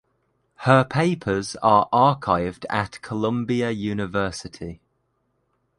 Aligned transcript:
Her 0.65 0.83
papers 0.83 1.55
are 1.57 1.87
archived 1.93 2.65
at 2.71 2.99
Columbia 3.03 3.69
University. 3.69 4.81